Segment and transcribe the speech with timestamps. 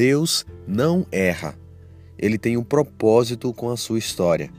[0.00, 1.54] Deus não erra.
[2.18, 4.50] Ele tem um propósito com a sua história.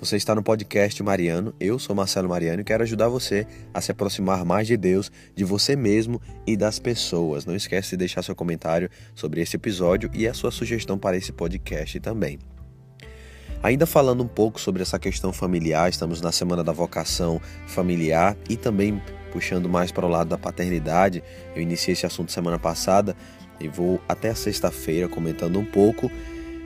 [0.00, 3.92] Você está no podcast Mariano, eu sou Marcelo Mariano e quero ajudar você a se
[3.92, 7.46] aproximar mais de Deus, de você mesmo e das pessoas.
[7.46, 11.30] Não esquece de deixar seu comentário sobre esse episódio e a sua sugestão para esse
[11.30, 12.40] podcast também.
[13.62, 18.56] Ainda falando um pouco sobre essa questão familiar, estamos na semana da vocação familiar e
[18.56, 21.22] também puxando mais para o lado da paternidade.
[21.54, 23.14] Eu iniciei esse assunto semana passada
[23.60, 26.10] e vou até sexta-feira comentando um pouco.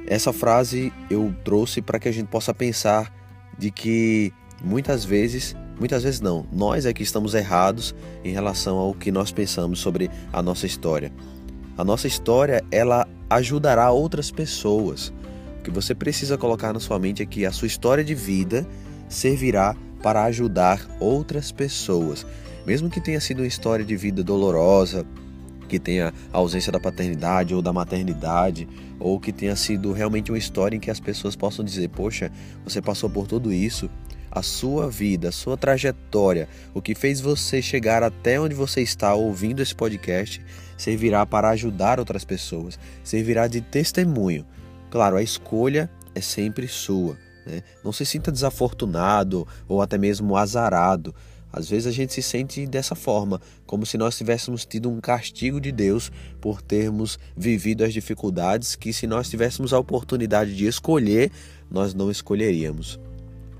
[0.06, 3.12] Essa frase eu trouxe para que a gente possa pensar
[3.56, 8.94] de que muitas vezes, muitas vezes não, nós é que estamos errados em relação ao
[8.94, 11.12] que nós pensamos sobre a nossa história.
[11.76, 15.12] A nossa história, ela ajudará outras pessoas.
[15.60, 18.66] O que você precisa colocar na sua mente é que a sua história de vida
[19.08, 22.26] servirá para ajudar outras pessoas.
[22.66, 25.06] Mesmo que tenha sido uma história de vida dolorosa,
[25.72, 28.68] que tenha ausência da paternidade ou da maternidade,
[29.00, 32.30] ou que tenha sido realmente uma história em que as pessoas possam dizer: Poxa,
[32.64, 33.88] você passou por tudo isso,
[34.30, 39.14] a sua vida, a sua trajetória, o que fez você chegar até onde você está
[39.14, 40.44] ouvindo esse podcast,
[40.76, 44.46] servirá para ajudar outras pessoas, servirá de testemunho
[44.92, 47.16] Claro, a escolha é sempre sua.
[47.46, 47.62] Né?
[47.82, 51.14] Não se sinta desafortunado ou até mesmo azarado.
[51.52, 55.60] Às vezes a gente se sente dessa forma, como se nós tivéssemos tido um castigo
[55.60, 61.30] de Deus por termos vivido as dificuldades que, se nós tivéssemos a oportunidade de escolher,
[61.70, 62.98] nós não escolheríamos.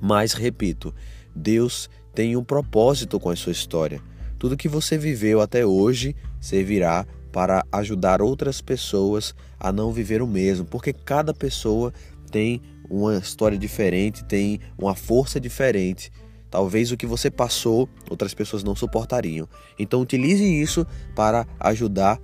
[0.00, 0.94] Mas, repito,
[1.36, 4.00] Deus tem um propósito com a sua história.
[4.38, 10.26] Tudo que você viveu até hoje servirá para ajudar outras pessoas a não viver o
[10.26, 11.92] mesmo, porque cada pessoa
[12.30, 16.10] tem uma história diferente, tem uma força diferente.
[16.52, 19.48] Talvez o que você passou, outras pessoas não suportariam.
[19.78, 20.86] Então utilize isso
[21.16, 22.20] para ajudar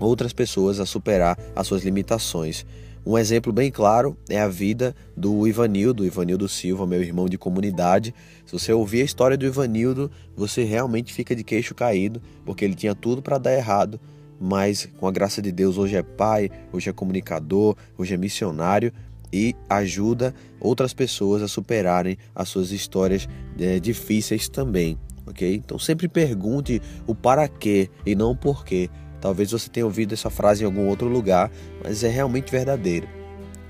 [0.00, 2.66] outras pessoas a superar as suas limitações.
[3.06, 8.12] Um exemplo bem claro é a vida do Ivanildo, Ivanildo Silva, meu irmão de comunidade.
[8.44, 12.74] Se você ouvir a história do Ivanildo, você realmente fica de queixo caído, porque ele
[12.74, 14.00] tinha tudo para dar errado,
[14.40, 18.92] mas com a graça de Deus hoje é pai, hoje é comunicador, hoje é missionário
[19.32, 23.28] e ajuda outras pessoas a superarem as suas histórias
[23.58, 25.54] é, difíceis também, ok?
[25.54, 28.90] Então sempre pergunte o para quê e não o porquê.
[29.20, 31.50] Talvez você tenha ouvido essa frase em algum outro lugar,
[31.82, 33.08] mas é realmente verdadeira.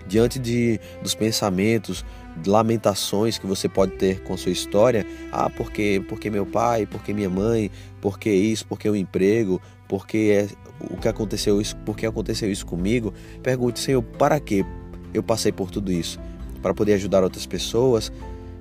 [0.08, 2.04] Diante de, dos pensamentos,
[2.46, 7.30] lamentações que você pode ter com sua história, ah, porque, porque meu pai, porque minha
[7.30, 10.48] mãe, porque isso, porque o emprego, porque é,
[10.90, 13.12] o que aconteceu isso, por que aconteceu isso comigo,
[13.42, 14.64] pergunte, Senhor, para que
[15.12, 16.18] eu passei por tudo isso?
[16.60, 18.12] Para poder ajudar outras pessoas?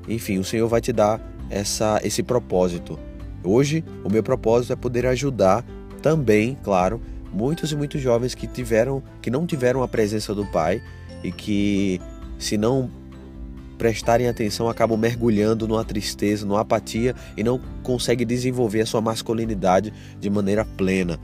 [0.08, 2.98] Enfim, o Senhor vai te dar essa, esse propósito.
[3.44, 5.66] Hoje, o meu propósito é poder ajudar
[6.02, 7.02] também, claro,
[7.32, 10.82] muitos e muitos jovens que tiveram, que não tiveram a presença do Pai
[11.24, 12.00] e que,
[12.38, 12.90] se não
[13.78, 19.92] prestarem atenção, acabam mergulhando numa tristeza, numa apatia e não conseguem desenvolver a sua masculinidade
[20.20, 21.20] de maneira plena.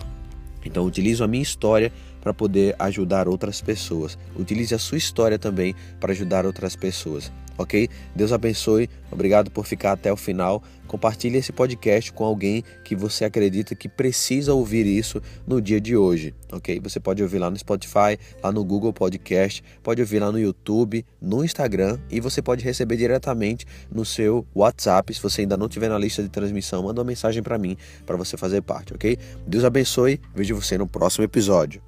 [0.67, 1.91] Então, utilizo a minha história
[2.22, 4.17] para poder ajudar outras pessoas.
[4.35, 7.90] Utilize a sua história também para ajudar outras pessoas ok?
[8.16, 10.63] Deus abençoe, obrigado por ficar até o final.
[10.88, 15.97] Compartilhe esse podcast com alguém que você acredita que precisa ouvir isso no dia de
[15.97, 16.79] hoje, ok?
[16.79, 21.06] Você pode ouvir lá no Spotify, lá no Google Podcast, pode ouvir lá no YouTube,
[21.22, 25.13] no Instagram e você pode receber diretamente no seu WhatsApp.
[25.13, 27.75] Se você ainda não tiver na lista de transmissão, manda uma mensagem para mim
[28.06, 29.17] para você fazer parte, ok?
[29.46, 31.81] Deus abençoe, vejo você no próximo episódio.